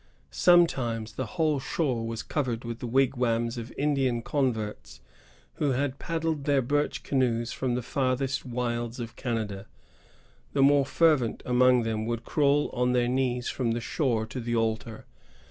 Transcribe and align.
Sometimes 0.31 1.13
the 1.13 1.27
whole 1.37 1.59
shore 1.59 2.07
was 2.07 2.23
covered 2.23 2.63
with 2.63 2.79
the 2.79 2.87
wigwams 2.87 3.55
of 3.59 3.71
Indian 3.77 4.23
converts 4.23 4.99
who 5.57 5.73
had 5.73 5.99
paddled 5.99 6.45
their 6.45 6.63
birch 6.63 7.03
canoes 7.03 7.51
from 7.51 7.75
the 7.75 7.83
farthest 7.83 8.43
wilds 8.43 8.99
of 8.99 9.15
Canada. 9.15 9.67
The 10.53 10.63
more 10.63 10.87
fervent 10.87 11.43
among 11.45 11.83
them 11.83 12.07
would 12.07 12.23
crawl 12.25 12.69
on 12.73 12.93
their 12.93 13.07
knees 13.07 13.49
from 13.49 13.73
the 13.73 13.79
shore 13.79 14.25
to 14.25 14.39
the 14.39 14.55
altar. 14.55 15.05